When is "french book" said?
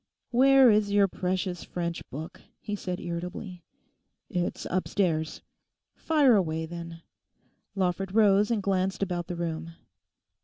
1.63-2.41